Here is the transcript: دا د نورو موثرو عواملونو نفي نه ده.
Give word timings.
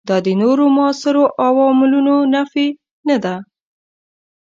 دا 0.09 0.17
د 0.25 0.27
نورو 0.41 0.65
موثرو 0.75 1.23
عواملونو 1.45 2.15
نفي 2.33 2.67
نه 3.07 3.17
ده. 3.23 3.35